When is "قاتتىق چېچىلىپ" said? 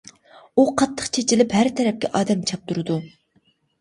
0.81-1.53